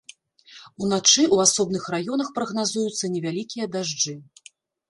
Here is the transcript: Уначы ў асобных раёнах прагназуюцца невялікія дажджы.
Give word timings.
Уначы 0.85 1.23
ў 1.33 1.37
асобных 1.49 1.83
раёнах 1.97 2.33
прагназуюцца 2.39 3.13
невялікія 3.17 3.65
дажджы. 3.77 4.19